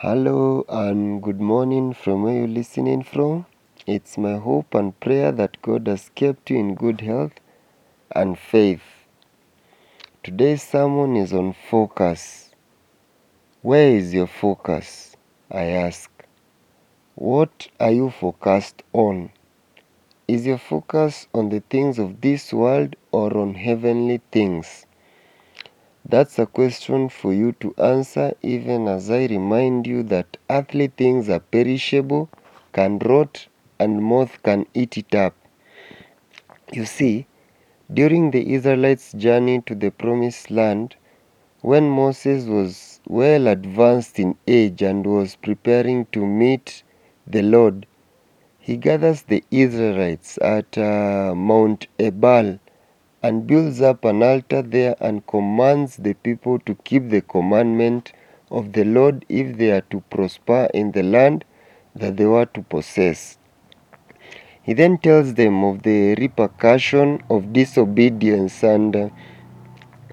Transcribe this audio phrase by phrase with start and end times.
[0.00, 3.46] Hello and good morning from where you're listening from.
[3.84, 7.32] It's my hope and prayer that God has kept you in good health
[8.12, 8.84] and faith.
[10.22, 12.54] Today's sermon is on focus.
[13.62, 15.16] Where is your focus?
[15.50, 16.08] I ask.
[17.16, 19.32] What are you focused on?
[20.28, 24.86] Is your focus on the things of this world or on heavenly things?
[26.10, 31.28] That's a question for you to answer even as I remind you that earthly things
[31.28, 32.30] are perishable,
[32.72, 33.46] can rot,
[33.78, 35.34] and moth can eat it up.
[36.72, 37.26] You see,
[37.92, 40.96] during the Israelites' journey to the promised land,
[41.60, 46.84] when Moses was well advanced in age and was preparing to meet
[47.26, 47.84] the Lord,
[48.58, 52.58] he gathers the Israelites at uh, Mount Ebal
[53.22, 58.12] and builds up an altar there and commands the people to keep the commandment
[58.50, 61.44] of the Lord if they are to prosper in the land
[61.94, 63.38] that they were to possess.
[64.62, 69.08] He then tells them of the repercussion of disobedience, and uh,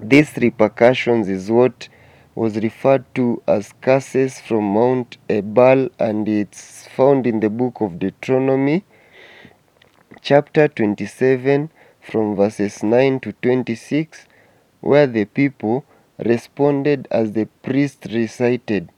[0.00, 1.88] these repercussions is what
[2.34, 7.98] was referred to as curses from Mount Ebal, and it's found in the book of
[7.98, 8.84] Deuteronomy,
[10.20, 11.70] chapter 27,
[12.04, 14.26] from verses 9 to 26,
[14.80, 15.84] where the people
[16.18, 18.90] responded as the priest recited.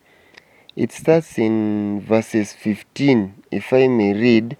[0.75, 3.43] It starts in verses 15.
[3.50, 4.56] If I may read,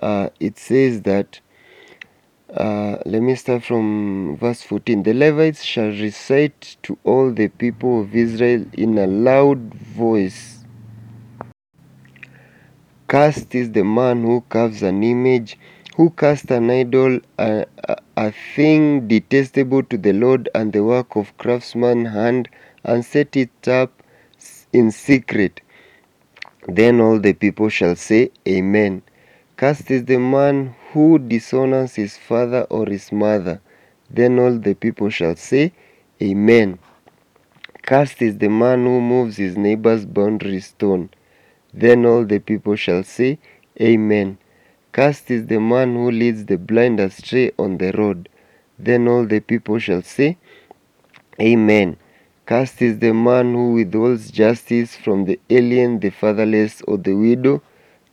[0.00, 1.40] uh, it says that,
[2.54, 5.02] uh, let me start from verse 14.
[5.02, 10.64] The Levites shall recite to all the people of Israel in a loud voice.
[13.08, 15.58] Cursed is the man who carves an image
[15.96, 17.66] who cast an idol, a,
[18.16, 22.48] a, thing detestable to the Lord, and the work of craftsman hand,
[22.84, 24.02] and set it up
[24.72, 25.60] in secret.
[26.66, 29.02] Then all the people shall say, Amen.
[29.56, 33.60] Cast is the man who dishonors his father or his mother.
[34.10, 35.72] Then all the people shall say,
[36.22, 36.78] Amen.
[37.82, 41.10] Cast is the man who moves his neighbor's boundary stone.
[41.74, 43.38] Then all the people shall say,
[43.80, 44.38] Amen.
[44.92, 48.28] Cursed is the man who leads the blind astray on the road.
[48.78, 50.36] Then all the people shall say,
[51.40, 51.96] Amen.
[52.44, 57.62] Cursed is the man who withholds justice from the alien, the fatherless, or the widow.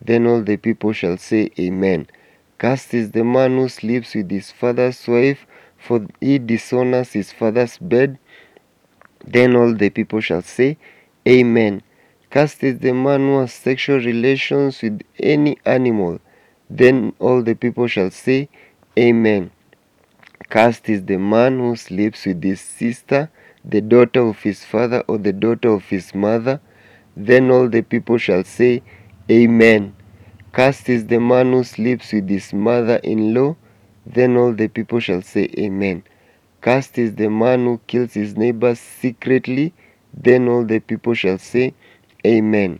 [0.01, 2.07] Then all the people shall say, Amen.
[2.57, 5.46] Cursed is the man who sleeps with his father's wife,
[5.78, 8.17] for he dishonors his father's bed.
[9.28, 10.78] Then all the people shall say,
[11.28, 11.81] Amen.
[12.29, 16.22] Cursed is the man who has sexual relations with any animal.
[16.69, 18.50] Then all the people shall say,
[18.97, 19.52] Amen.
[20.50, 23.30] Cursed is the man who sleeps with his sister,
[23.66, 26.59] the daughter of his father, or the daughter of his mother.
[27.16, 28.84] Then all the people shall say,
[29.29, 29.96] Amen.
[30.52, 33.56] Cursed is the man who sleeps with his mother in law.
[34.06, 36.03] Then all the people shall say, Amen.
[36.62, 39.74] Cursed is the man who kills his neighbor secretly.
[40.13, 41.74] Then all the people shall say,
[42.25, 42.79] Amen.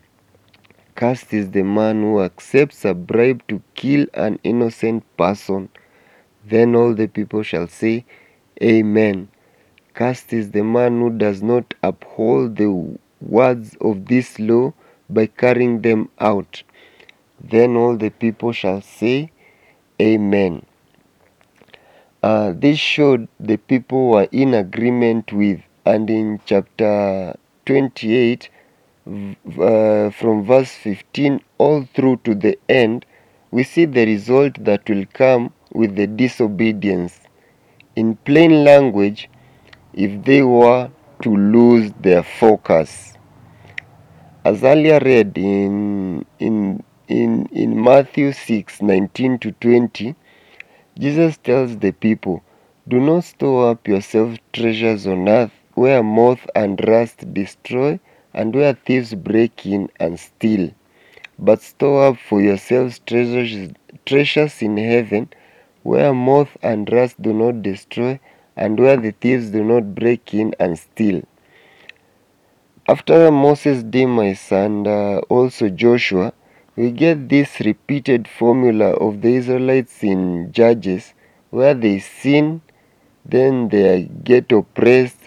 [1.00, 5.70] Cursed is the man who accepts a bribe to kill an innocent person.
[6.46, 8.04] Then all the people shall say,
[8.62, 9.30] Amen.
[9.94, 14.74] Cursed is the man who does not uphold the words of this law
[15.10, 16.64] by carrying them out.
[17.40, 19.32] Then all the people shall say,
[20.02, 20.66] Amen.
[22.22, 28.50] Uh, this showed the people were in agreement with, and in chapter 28,
[29.08, 33.06] uh, from verse 15 all through to the end,
[33.52, 37.20] we see the result that will come with the disobedience.
[37.96, 39.30] In plain language,
[39.94, 40.90] if they were
[41.22, 43.14] to lose their focus.
[44.46, 50.16] As earlier read in, in, in, in Matthew 6 19 to 20,
[50.98, 52.44] Jesus tells the people,
[52.88, 58.00] Do not store up yourself treasures on earth where moth and rust destroy
[58.34, 60.72] and where thieves break in and steal.
[61.38, 63.72] But store up for yourselves treasures,
[64.06, 65.30] treasures in heaven,
[65.84, 68.20] where moth and rust do not destroy,
[68.56, 71.24] and where the thieves do not break in and steal.
[72.88, 76.34] After Moses' demise and uh, also Joshua,
[76.76, 81.14] we get this repeated formula of the Israelites in Judges,
[81.52, 82.62] where they sin,
[83.26, 85.19] then they get oppressed,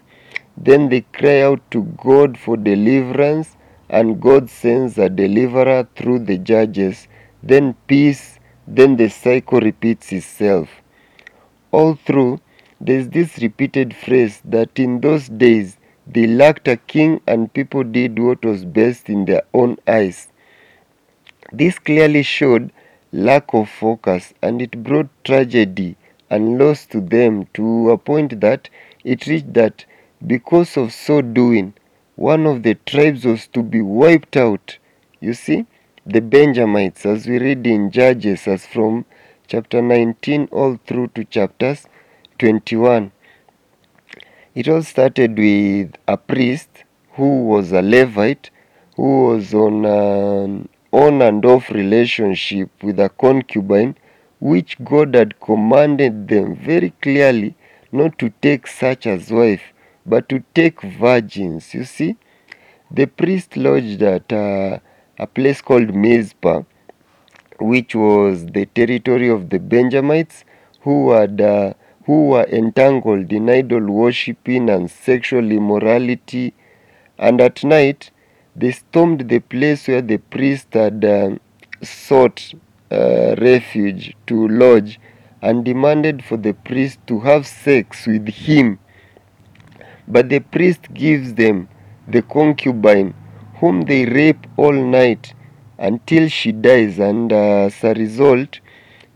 [0.63, 3.57] then they cry out to God for deliverance,
[3.89, 7.09] and God sends a deliverer through the judges.
[7.43, 10.69] Then peace, then the cycle repeats itself.
[11.73, 12.41] All through,
[12.81, 15.77] there's this repeated phrase that in those days
[16.07, 20.29] They lacked a king, and people did what was best in their own eyes.
[21.53, 22.73] This clearly showed
[23.13, 25.97] lack of focus, and it brought tragedy
[26.29, 28.69] and loss to them to a point that
[29.05, 29.85] it reached that
[30.27, 31.75] because of so doing,
[32.17, 34.79] one of the tribes was to be wiped out.
[35.21, 35.67] You see,
[36.05, 39.05] the Benjamites, as we read in Judges, as from
[39.47, 41.87] chapter 19 all through to chapters
[42.39, 43.13] 21.
[44.55, 48.51] It all started with a priest who was a Levite
[48.97, 53.97] who was on an on and off relationship with a concubine
[54.41, 57.55] which God had commanded them very clearly
[57.91, 59.72] not to take such as wife,
[60.05, 61.75] but to take virgins.
[61.75, 62.17] You see,
[62.91, 64.81] the priest lodged at a,
[65.19, 66.63] a place called Mizpah,
[67.61, 70.45] which was the territory of the Benjamites,
[70.81, 71.75] who had uh,
[72.07, 76.55] who were entangled in idol worshipping and sexual immorality,
[77.19, 78.11] and at night
[78.57, 81.31] they stormed the place where the priest had uh,
[81.83, 82.55] sought
[82.91, 85.01] uh, refuge to lodge
[85.41, 88.79] and demanded for the priest to have sex with him.
[90.13, 91.69] But the priest gives them
[92.07, 93.15] the concubine,
[93.61, 95.33] whom they rape all night
[95.79, 98.61] until she dies, and uh, as a result,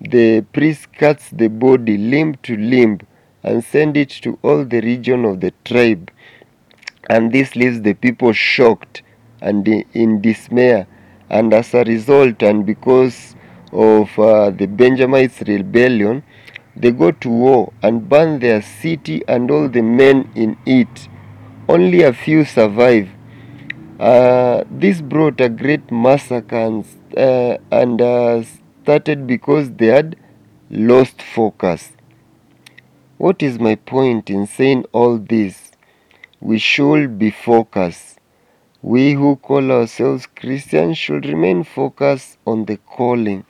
[0.01, 3.01] the priest cuts the body limb to limb
[3.43, 6.11] and send it to all the region of the tribe.
[7.11, 9.03] And this leaves the people shocked
[9.43, 10.87] and in dismay.
[11.29, 13.37] And as a result, and because
[13.71, 16.23] of uh, the Benjamites' rebellion,
[16.77, 21.09] they go to war and burn their city and all the men in it.
[21.69, 23.09] Only a few survive.
[23.99, 26.85] Uh, this brought a great massacre and,
[27.17, 28.43] uh, and uh,
[28.83, 30.17] started because they had
[30.71, 31.93] lost focus.
[33.17, 35.73] What is my point in saying all this?
[36.41, 38.19] We should be focused.
[38.83, 43.47] We who call ourselves Christians should remain focused on the calling.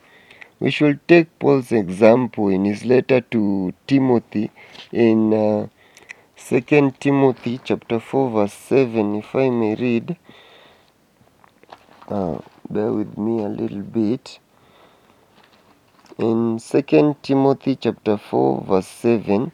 [0.58, 4.50] We should take Paul's example in his letter to Timothy
[4.90, 5.66] in uh,
[6.38, 10.16] 2 Timothy chapter 4 verse 7 if I may read
[12.08, 12.38] uh,
[12.70, 14.38] bear with me a little bit.
[16.16, 19.52] In 2 Timothy chapter 4 verse 7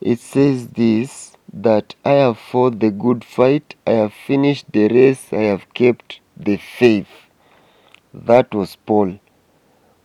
[0.00, 5.32] it says this that I have fought the good fight I have finished the race
[5.32, 7.08] I have kept the faith.
[8.12, 9.18] That was Paul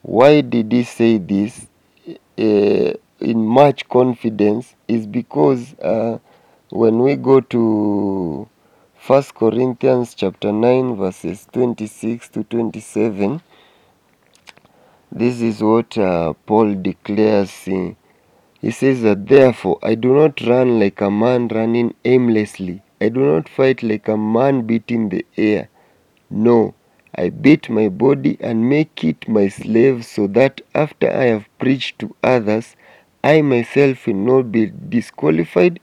[0.01, 1.68] why did he say this
[2.07, 4.75] uh, in much confidence?
[4.88, 6.19] Is because uh,
[6.69, 8.48] when we go to
[8.98, 13.41] First Corinthians chapter 9 verses 26 to 27,
[15.12, 17.51] this is what uh, Paul declares.
[18.62, 22.82] He says that therefore I do not run like a man running aimlessly.
[23.01, 25.70] I do not fight like a man beating the air.
[26.29, 26.75] No,
[27.16, 32.00] I beat my body and make it my slave so that after I have preached
[32.00, 32.75] to others,
[33.24, 35.80] I myself will not be disqualified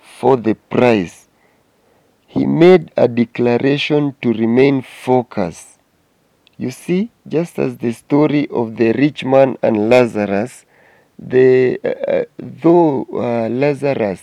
[0.00, 1.28] for the prize.
[2.26, 5.78] He made a declaration to remain focused.
[6.58, 10.66] You see, just as the story of the rich man and Lazarus,
[11.18, 14.22] the, uh, uh though uh, Lazarus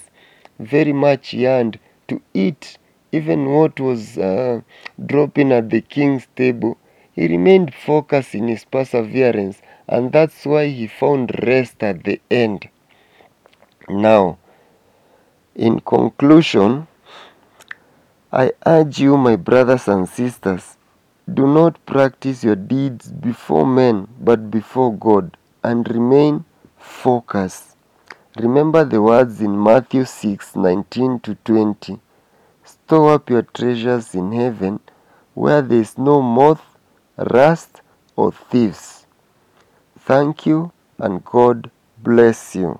[0.60, 2.77] very much yearned to eat
[3.15, 4.62] even what was uh,
[5.05, 6.77] dropping at the king's table,
[7.13, 12.67] he remained focused in his perseverance, and that's why he found rest at the end.
[13.88, 14.38] Now,
[15.55, 16.88] in conclusion,
[18.34, 20.75] I urge you, my brothers and sisters,
[21.34, 26.43] do not practice your deeds before men, but before God, and remain
[26.77, 27.77] focused.
[28.38, 32.01] Remember the words in Matthew 6 19 to 20.
[32.65, 34.79] Store up your treasures in heaven,
[35.36, 36.63] where there is no moth,
[37.15, 37.81] rust,
[38.15, 39.05] or thieves.
[40.00, 42.79] Thank you, and God bless you.